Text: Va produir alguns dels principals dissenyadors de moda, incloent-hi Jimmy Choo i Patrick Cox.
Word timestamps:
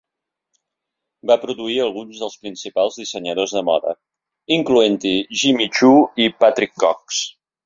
Va 1.31 1.35
produir 1.43 1.75
alguns 1.83 2.23
dels 2.23 2.37
principals 2.45 2.97
dissenyadors 3.01 3.53
de 3.59 3.63
moda, 3.69 3.93
incloent-hi 4.57 5.13
Jimmy 5.43 5.69
Choo 5.79 6.03
i 6.27 6.31
Patrick 6.43 6.79
Cox. 6.87 7.23